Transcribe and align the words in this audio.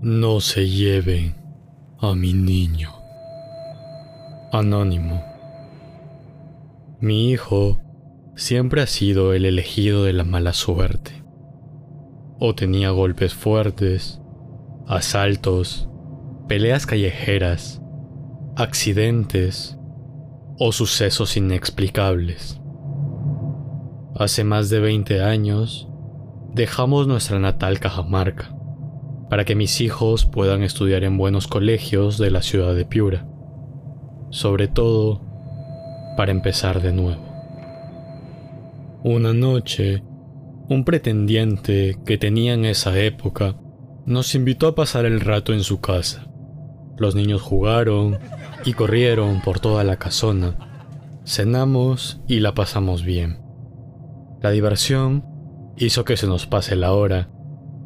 No 0.00 0.38
se 0.38 0.68
lleven 0.68 1.34
a 1.98 2.14
mi 2.14 2.32
niño. 2.32 2.92
Anónimo. 4.52 5.24
Mi 7.00 7.32
hijo 7.32 7.80
siempre 8.36 8.80
ha 8.80 8.86
sido 8.86 9.32
el 9.32 9.44
elegido 9.44 10.04
de 10.04 10.12
la 10.12 10.22
mala 10.22 10.52
suerte. 10.52 11.24
O 12.38 12.54
tenía 12.54 12.90
golpes 12.90 13.34
fuertes, 13.34 14.20
asaltos, 14.86 15.88
peleas 16.46 16.86
callejeras, 16.86 17.82
accidentes 18.54 19.76
o 20.60 20.70
sucesos 20.70 21.36
inexplicables. 21.36 22.60
Hace 24.14 24.44
más 24.44 24.70
de 24.70 24.78
20 24.78 25.24
años, 25.24 25.88
dejamos 26.54 27.08
nuestra 27.08 27.40
natal 27.40 27.80
Cajamarca 27.80 28.57
para 29.28 29.44
que 29.44 29.54
mis 29.54 29.80
hijos 29.80 30.24
puedan 30.24 30.62
estudiar 30.62 31.04
en 31.04 31.18
buenos 31.18 31.46
colegios 31.46 32.18
de 32.18 32.30
la 32.30 32.42
ciudad 32.42 32.74
de 32.74 32.84
Piura. 32.84 33.26
Sobre 34.30 34.68
todo, 34.68 35.22
para 36.16 36.32
empezar 36.32 36.80
de 36.80 36.92
nuevo. 36.92 37.22
Una 39.04 39.32
noche, 39.32 40.02
un 40.68 40.84
pretendiente 40.84 41.98
que 42.04 42.18
tenía 42.18 42.54
en 42.54 42.64
esa 42.64 42.98
época 42.98 43.56
nos 44.06 44.34
invitó 44.34 44.68
a 44.68 44.74
pasar 44.74 45.04
el 45.04 45.20
rato 45.20 45.52
en 45.52 45.62
su 45.62 45.80
casa. 45.80 46.26
Los 46.96 47.14
niños 47.14 47.42
jugaron 47.42 48.18
y 48.64 48.72
corrieron 48.72 49.40
por 49.42 49.60
toda 49.60 49.84
la 49.84 49.96
casona. 49.96 50.56
Cenamos 51.24 52.20
y 52.26 52.40
la 52.40 52.54
pasamos 52.54 53.04
bien. 53.04 53.38
La 54.40 54.50
diversión 54.50 55.24
hizo 55.76 56.04
que 56.04 56.16
se 56.16 56.26
nos 56.26 56.46
pase 56.46 56.74
la 56.74 56.92
hora 56.92 57.30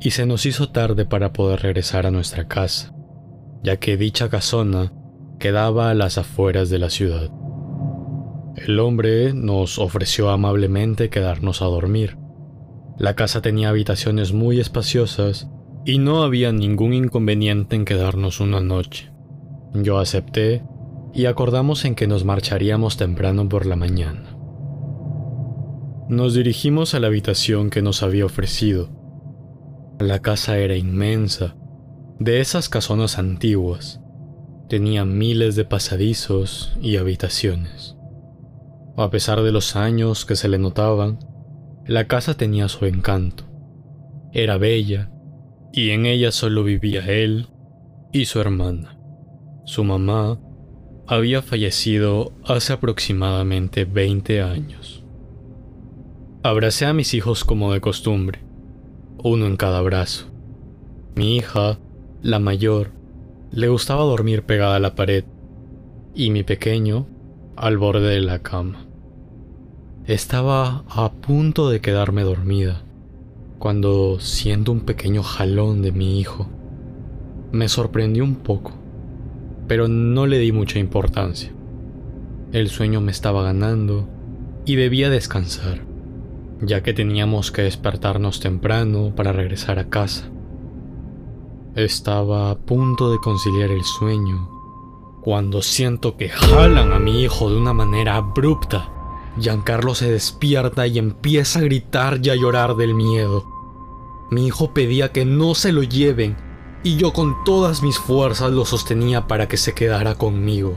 y 0.00 0.10
se 0.10 0.26
nos 0.26 0.46
hizo 0.46 0.68
tarde 0.68 1.06
para 1.06 1.32
poder 1.32 1.60
regresar 1.60 2.06
a 2.06 2.10
nuestra 2.10 2.48
casa, 2.48 2.94
ya 3.62 3.76
que 3.78 3.96
dicha 3.96 4.28
casona 4.28 4.92
quedaba 5.38 5.90
a 5.90 5.94
las 5.94 6.18
afueras 6.18 6.70
de 6.70 6.78
la 6.78 6.90
ciudad. 6.90 7.30
El 8.56 8.80
hombre 8.80 9.34
nos 9.34 9.78
ofreció 9.78 10.30
amablemente 10.30 11.10
quedarnos 11.10 11.60
a 11.62 11.66
dormir. 11.66 12.16
La 12.98 13.14
casa 13.14 13.42
tenía 13.42 13.68
habitaciones 13.68 14.32
muy 14.32 14.60
espaciosas 14.60 15.48
y 15.84 15.98
no 15.98 16.22
había 16.22 16.52
ningún 16.52 16.94
inconveniente 16.94 17.76
en 17.76 17.84
quedarnos 17.84 18.40
una 18.40 18.60
noche. 18.60 19.12
Yo 19.74 19.98
acepté 19.98 20.64
y 21.12 21.26
acordamos 21.26 21.84
en 21.84 21.94
que 21.94 22.06
nos 22.06 22.24
marcharíamos 22.24 22.96
temprano 22.96 23.48
por 23.48 23.66
la 23.66 23.76
mañana. 23.76 24.36
Nos 26.08 26.34
dirigimos 26.34 26.94
a 26.94 27.00
la 27.00 27.08
habitación 27.08 27.68
que 27.68 27.82
nos 27.82 28.02
había 28.02 28.24
ofrecido 28.24 28.95
la 29.98 30.20
casa 30.20 30.58
era 30.58 30.76
inmensa, 30.76 31.56
de 32.18 32.40
esas 32.40 32.68
casonas 32.68 33.18
antiguas. 33.18 34.00
Tenía 34.68 35.04
miles 35.04 35.56
de 35.56 35.64
pasadizos 35.64 36.76
y 36.82 36.96
habitaciones. 36.96 37.96
A 38.96 39.10
pesar 39.10 39.42
de 39.42 39.52
los 39.52 39.76
años 39.76 40.26
que 40.26 40.36
se 40.36 40.48
le 40.48 40.58
notaban, 40.58 41.18
la 41.86 42.06
casa 42.06 42.36
tenía 42.36 42.68
su 42.68 42.84
encanto. 42.84 43.44
Era 44.32 44.58
bella 44.58 45.10
y 45.72 45.90
en 45.90 46.04
ella 46.04 46.32
solo 46.32 46.64
vivía 46.64 47.06
él 47.06 47.48
y 48.12 48.26
su 48.26 48.40
hermana. 48.40 48.98
Su 49.64 49.84
mamá 49.84 50.38
había 51.06 51.42
fallecido 51.42 52.32
hace 52.44 52.72
aproximadamente 52.72 53.84
20 53.84 54.42
años. 54.42 55.04
Abracé 56.42 56.86
a 56.86 56.92
mis 56.92 57.14
hijos 57.14 57.44
como 57.44 57.72
de 57.72 57.80
costumbre 57.80 58.45
uno 59.22 59.46
en 59.46 59.56
cada 59.56 59.80
brazo. 59.80 60.26
Mi 61.14 61.36
hija, 61.36 61.78
la 62.22 62.38
mayor, 62.38 62.90
le 63.50 63.68
gustaba 63.68 64.02
dormir 64.04 64.42
pegada 64.42 64.76
a 64.76 64.80
la 64.80 64.94
pared 64.94 65.24
y 66.14 66.30
mi 66.30 66.42
pequeño 66.42 67.06
al 67.56 67.78
borde 67.78 68.08
de 68.08 68.20
la 68.20 68.40
cama. 68.40 68.86
Estaba 70.06 70.84
a 70.88 71.12
punto 71.12 71.70
de 71.70 71.80
quedarme 71.80 72.22
dormida 72.22 72.82
cuando 73.58 74.20
siento 74.20 74.72
un 74.72 74.80
pequeño 74.80 75.22
jalón 75.22 75.82
de 75.82 75.92
mi 75.92 76.20
hijo. 76.20 76.48
Me 77.52 77.68
sorprendió 77.68 78.22
un 78.22 78.36
poco, 78.36 78.72
pero 79.66 79.88
no 79.88 80.26
le 80.26 80.38
di 80.38 80.52
mucha 80.52 80.78
importancia. 80.78 81.50
El 82.52 82.68
sueño 82.68 83.00
me 83.00 83.10
estaba 83.10 83.42
ganando 83.42 84.08
y 84.64 84.76
debía 84.76 85.10
descansar 85.10 85.95
ya 86.60 86.82
que 86.82 86.94
teníamos 86.94 87.52
que 87.52 87.62
despertarnos 87.62 88.40
temprano 88.40 89.12
para 89.14 89.32
regresar 89.32 89.78
a 89.78 89.88
casa. 89.88 90.30
Estaba 91.74 92.50
a 92.50 92.58
punto 92.58 93.12
de 93.12 93.18
conciliar 93.18 93.70
el 93.70 93.84
sueño 93.84 94.50
cuando 95.22 95.60
siento 95.60 96.16
que 96.16 96.28
jalan 96.28 96.92
a 96.92 96.98
mi 96.98 97.22
hijo 97.22 97.50
de 97.50 97.56
una 97.56 97.72
manera 97.72 98.16
abrupta. 98.16 98.90
Giancarlo 99.38 99.94
se 99.94 100.10
despierta 100.10 100.86
y 100.86 100.98
empieza 100.98 101.58
a 101.58 101.62
gritar 101.62 102.20
y 102.22 102.30
a 102.30 102.36
llorar 102.36 102.76
del 102.76 102.94
miedo. 102.94 103.44
Mi 104.30 104.46
hijo 104.46 104.72
pedía 104.72 105.12
que 105.12 105.24
no 105.24 105.54
se 105.54 105.72
lo 105.72 105.82
lleven 105.82 106.36
y 106.82 106.96
yo 106.96 107.12
con 107.12 107.44
todas 107.44 107.82
mis 107.82 107.98
fuerzas 107.98 108.52
lo 108.52 108.64
sostenía 108.64 109.26
para 109.26 109.48
que 109.48 109.56
se 109.56 109.74
quedara 109.74 110.14
conmigo. 110.14 110.76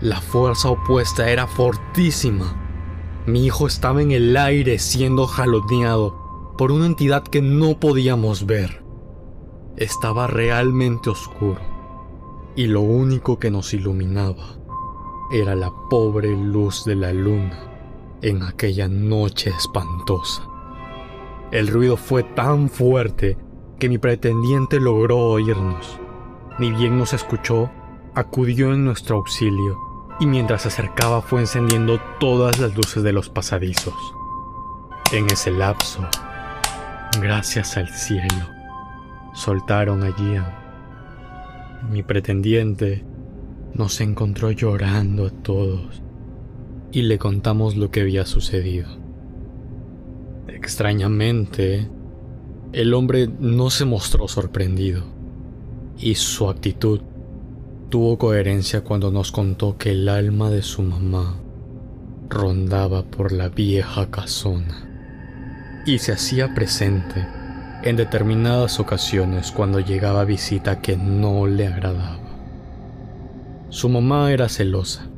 La 0.00 0.20
fuerza 0.20 0.70
opuesta 0.70 1.28
era 1.28 1.46
fortísima 1.46 2.67
mi 3.26 3.44
hijo 3.44 3.66
estaba 3.66 4.02
en 4.02 4.12
el 4.12 4.36
aire 4.36 4.78
siendo 4.78 5.26
jaloneado 5.26 6.54
por 6.56 6.72
una 6.72 6.86
entidad 6.86 7.22
que 7.22 7.42
no 7.42 7.78
podíamos 7.78 8.46
ver. 8.46 8.82
Estaba 9.76 10.26
realmente 10.26 11.10
oscuro 11.10 11.60
y 12.56 12.66
lo 12.66 12.80
único 12.80 13.38
que 13.38 13.50
nos 13.50 13.74
iluminaba 13.74 14.58
era 15.30 15.54
la 15.54 15.72
pobre 15.90 16.36
luz 16.36 16.84
de 16.84 16.96
la 16.96 17.12
luna 17.12 17.58
en 18.22 18.42
aquella 18.42 18.88
noche 18.88 19.50
espantosa. 19.50 20.42
El 21.50 21.68
ruido 21.68 21.96
fue 21.96 22.24
tan 22.24 22.68
fuerte 22.68 23.38
que 23.78 23.88
mi 23.88 23.98
pretendiente 23.98 24.80
logró 24.80 25.18
oírnos. 25.18 26.00
Ni 26.58 26.72
bien 26.72 26.98
nos 26.98 27.12
escuchó, 27.12 27.70
acudió 28.14 28.72
en 28.72 28.84
nuestro 28.84 29.16
auxilio 29.16 29.87
y 30.20 30.26
mientras 30.26 30.62
se 30.62 30.68
acercaba 30.68 31.22
fue 31.22 31.40
encendiendo 31.40 32.00
todas 32.18 32.58
las 32.58 32.74
luces 32.74 33.02
de 33.02 33.12
los 33.12 33.28
pasadizos. 33.28 33.94
En 35.12 35.26
ese 35.26 35.50
lapso, 35.50 36.06
gracias 37.20 37.76
al 37.76 37.88
cielo, 37.88 38.46
soltaron 39.32 40.02
a 40.02 40.14
mi 41.90 42.02
pretendiente. 42.02 43.04
Nos 43.74 44.00
encontró 44.00 44.50
llorando 44.50 45.26
a 45.26 45.30
todos 45.30 46.02
y 46.90 47.02
le 47.02 47.18
contamos 47.18 47.76
lo 47.76 47.90
que 47.90 48.00
había 48.00 48.26
sucedido. 48.26 48.88
Extrañamente, 50.48 51.88
el 52.72 52.94
hombre 52.94 53.28
no 53.38 53.70
se 53.70 53.84
mostró 53.84 54.26
sorprendido 54.26 55.04
y 55.96 56.16
su 56.16 56.48
actitud 56.48 57.00
tuvo 57.88 58.18
coherencia 58.18 58.82
cuando 58.82 59.10
nos 59.10 59.32
contó 59.32 59.78
que 59.78 59.92
el 59.92 60.08
alma 60.10 60.50
de 60.50 60.62
su 60.62 60.82
mamá 60.82 61.36
rondaba 62.28 63.02
por 63.02 63.32
la 63.32 63.48
vieja 63.48 64.10
casona 64.10 64.86
y 65.86 65.98
se 65.98 66.12
hacía 66.12 66.54
presente 66.54 67.26
en 67.82 67.96
determinadas 67.96 68.78
ocasiones 68.78 69.52
cuando 69.52 69.80
llegaba 69.80 70.26
visita 70.26 70.82
que 70.82 70.98
no 70.98 71.46
le 71.46 71.66
agradaba. 71.66 72.20
Su 73.70 73.88
mamá 73.88 74.32
era 74.32 74.50
celosa 74.50 75.08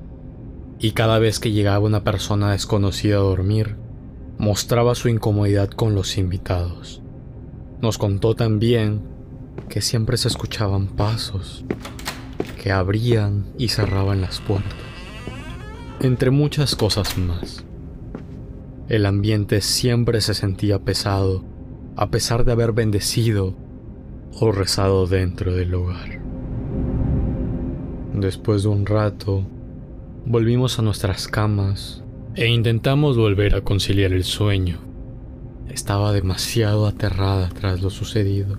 y 0.79 0.93
cada 0.93 1.19
vez 1.19 1.41
que 1.41 1.51
llegaba 1.51 1.85
una 1.85 2.05
persona 2.05 2.53
desconocida 2.53 3.17
a 3.17 3.21
dormir, 3.21 3.77
mostraba 4.39 4.95
su 4.95 5.09
incomodidad 5.09 5.71
con 5.71 5.97
los 5.97 6.17
invitados. 6.17 7.03
Nos 7.81 7.99
contó 7.99 8.37
también 8.37 9.03
que 9.69 9.81
siempre 9.81 10.17
se 10.17 10.29
escuchaban 10.29 10.87
pasos 10.87 11.65
que 12.61 12.73
abrían 12.73 13.47
y 13.57 13.69
cerraban 13.69 14.21
las 14.21 14.39
puertas, 14.41 14.75
entre 15.99 16.31
muchas 16.31 16.77
cosas 16.77 17.17
más. 17.17 17.65
El 18.91 19.07
ambiente 19.07 19.63
siempre 19.63 20.21
se 20.21 20.35
sentía 20.35 20.79
pesado, 20.79 21.43
a 21.97 22.11
pesar 22.11 22.45
de 22.45 22.53
haber 22.53 22.73
bendecido 22.73 23.57
o 24.39 24.53
rezado 24.53 25.07
dentro 25.07 25.55
del 25.55 25.75
hogar. 25.75 26.21
Después 28.13 28.65
de 28.65 28.69
un 28.69 28.85
rato, 28.85 29.47
volvimos 30.27 30.79
a 30.79 30.83
nuestras 30.83 31.29
camas 31.29 32.05
e 32.35 32.47
intentamos 32.49 33.17
volver 33.17 33.55
a 33.55 33.63
conciliar 33.63 34.13
el 34.13 34.25
sueño. 34.25 34.81
Estaba 35.71 36.13
demasiado 36.13 36.87
aterrada 36.87 37.49
tras 37.49 37.81
lo 37.81 37.89
sucedido, 37.89 38.59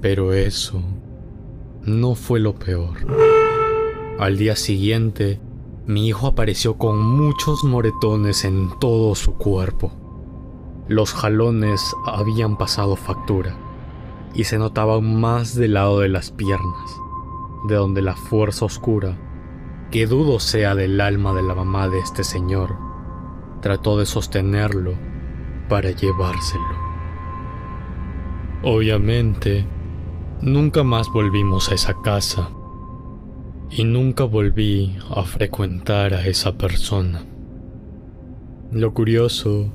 pero 0.00 0.34
eso 0.34 0.84
no 1.84 2.14
fue 2.14 2.40
lo 2.40 2.54
peor. 2.54 2.98
Al 4.18 4.38
día 4.38 4.56
siguiente, 4.56 5.40
mi 5.86 6.06
hijo 6.06 6.28
apareció 6.28 6.78
con 6.78 7.00
muchos 7.00 7.64
moretones 7.64 8.44
en 8.44 8.70
todo 8.78 9.14
su 9.14 9.34
cuerpo. 9.34 9.92
Los 10.86 11.12
jalones 11.12 11.82
habían 12.06 12.56
pasado 12.56 12.94
factura 12.94 13.56
y 14.34 14.44
se 14.44 14.58
notaba 14.58 14.94
aún 14.94 15.20
más 15.20 15.54
del 15.56 15.74
lado 15.74 16.00
de 16.00 16.08
las 16.08 16.30
piernas, 16.30 16.96
de 17.68 17.74
donde 17.74 18.00
la 18.00 18.14
fuerza 18.14 18.64
oscura, 18.64 19.18
que 19.90 20.06
dudo 20.06 20.38
sea 20.38 20.74
del 20.74 21.00
alma 21.00 21.34
de 21.34 21.42
la 21.42 21.54
mamá 21.54 21.88
de 21.88 21.98
este 21.98 22.22
señor, 22.22 22.76
trató 23.60 23.98
de 23.98 24.06
sostenerlo 24.06 24.94
para 25.68 25.90
llevárselo. 25.90 26.82
Obviamente, 28.62 29.66
nunca 30.42 30.82
más 30.82 31.08
volvimos 31.08 31.70
a 31.70 31.74
esa 31.76 31.94
casa 32.02 32.50
y 33.70 33.84
nunca 33.84 34.24
volví 34.24 34.98
a 35.14 35.22
frecuentar 35.22 36.14
a 36.14 36.26
esa 36.26 36.58
persona. 36.58 37.24
Lo 38.72 38.92
curioso 38.92 39.72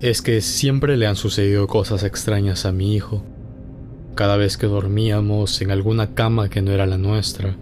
es 0.00 0.22
que 0.22 0.40
siempre 0.40 0.96
le 0.96 1.06
han 1.06 1.16
sucedido 1.16 1.66
cosas 1.66 2.02
extrañas 2.02 2.64
a 2.64 2.72
mi 2.72 2.94
hijo. 2.94 3.24
Cada 4.14 4.38
vez 4.38 4.56
que 4.56 4.66
dormíamos 4.66 5.60
en 5.60 5.70
alguna 5.70 6.14
cama 6.14 6.48
que 6.48 6.62
no 6.62 6.72
era 6.72 6.86
la 6.86 6.96
nuestra, 6.96 7.56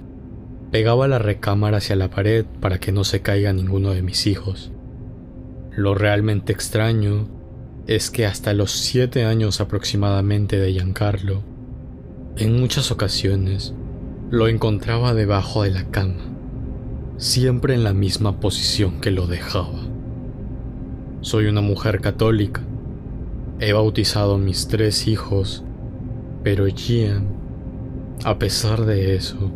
pegaba 0.70 1.08
la 1.08 1.18
recámara 1.18 1.78
hacia 1.78 1.96
la 1.96 2.10
pared 2.10 2.46
para 2.60 2.78
que 2.78 2.92
no 2.92 3.02
se 3.02 3.20
caiga 3.20 3.52
ninguno 3.52 3.90
de 3.90 4.02
mis 4.02 4.28
hijos. 4.28 4.70
Lo 5.76 5.96
realmente 5.96 6.52
extraño 6.52 7.28
es 7.88 8.10
que 8.10 8.26
hasta 8.26 8.52
los 8.52 8.70
siete 8.70 9.24
años 9.24 9.60
aproximadamente 9.60 10.58
de 10.60 10.72
Giancarlo, 10.72 11.53
en 12.36 12.60
muchas 12.60 12.90
ocasiones 12.90 13.74
lo 14.30 14.48
encontraba 14.48 15.14
debajo 15.14 15.62
de 15.62 15.70
la 15.70 15.84
cama, 15.84 16.24
siempre 17.16 17.74
en 17.74 17.84
la 17.84 17.92
misma 17.92 18.40
posición 18.40 19.00
que 19.00 19.12
lo 19.12 19.28
dejaba. 19.28 19.78
Soy 21.20 21.46
una 21.46 21.60
mujer 21.60 22.00
católica, 22.00 22.60
he 23.60 23.72
bautizado 23.72 24.34
a 24.34 24.38
mis 24.38 24.66
tres 24.66 25.06
hijos, 25.06 25.62
pero 26.42 26.66
Gian, 26.66 27.28
a 28.24 28.36
pesar 28.38 28.84
de 28.84 29.14
eso, 29.14 29.52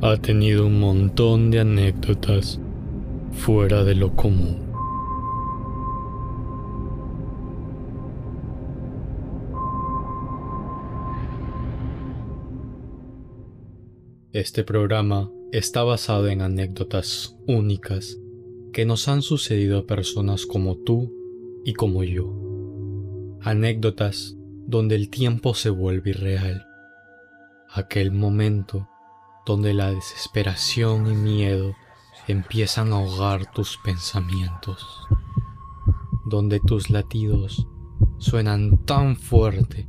ha 0.00 0.16
tenido 0.16 0.66
un 0.66 0.80
montón 0.80 1.50
de 1.50 1.60
anécdotas 1.60 2.58
fuera 3.32 3.84
de 3.84 3.94
lo 3.94 4.16
común. 4.16 4.67
Este 14.38 14.62
programa 14.62 15.32
está 15.50 15.82
basado 15.82 16.28
en 16.28 16.42
anécdotas 16.42 17.36
únicas 17.48 18.20
que 18.72 18.86
nos 18.86 19.08
han 19.08 19.20
sucedido 19.20 19.80
a 19.80 19.86
personas 19.88 20.46
como 20.46 20.76
tú 20.76 21.12
y 21.64 21.72
como 21.72 22.04
yo. 22.04 22.32
Anécdotas 23.40 24.36
donde 24.64 24.94
el 24.94 25.10
tiempo 25.10 25.54
se 25.54 25.70
vuelve 25.70 26.10
irreal. 26.10 26.64
Aquel 27.68 28.12
momento 28.12 28.88
donde 29.44 29.74
la 29.74 29.90
desesperación 29.90 31.10
y 31.10 31.16
miedo 31.16 31.74
empiezan 32.28 32.92
a 32.92 32.98
ahogar 32.98 33.50
tus 33.50 33.76
pensamientos. 33.78 34.86
Donde 36.26 36.60
tus 36.60 36.90
latidos 36.90 37.66
suenan 38.18 38.84
tan 38.84 39.16
fuerte 39.16 39.88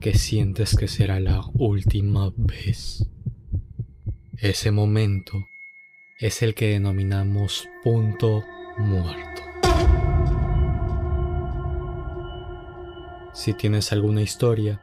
que 0.00 0.14
sientes 0.14 0.76
que 0.76 0.88
será 0.88 1.20
la 1.20 1.44
última 1.52 2.32
vez. 2.38 3.06
Ese 4.42 4.72
momento 4.72 5.48
es 6.18 6.42
el 6.42 6.56
que 6.56 6.70
denominamos 6.70 7.68
punto 7.84 8.42
muerto. 8.76 9.40
Si 13.32 13.54
tienes 13.54 13.92
alguna 13.92 14.20
historia, 14.20 14.82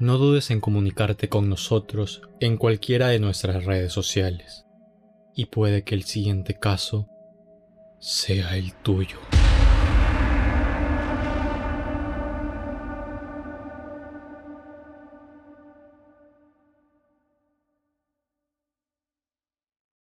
no 0.00 0.18
dudes 0.18 0.50
en 0.50 0.60
comunicarte 0.60 1.28
con 1.28 1.48
nosotros 1.48 2.22
en 2.40 2.56
cualquiera 2.56 3.06
de 3.06 3.20
nuestras 3.20 3.64
redes 3.64 3.92
sociales 3.92 4.64
y 5.32 5.46
puede 5.46 5.84
que 5.84 5.94
el 5.94 6.02
siguiente 6.02 6.58
caso 6.58 7.06
sea 8.00 8.56
el 8.56 8.74
tuyo. 8.82 9.20